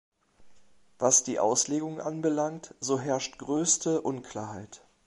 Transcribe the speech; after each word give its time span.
Was 0.97 1.23
die 1.23 1.37
Auslegung 1.37 1.99
anbelangt, 2.01 2.73
so 2.79 2.99
herrscht 2.99 3.37
größte 3.37 4.01
Unklarheit. 4.01 4.81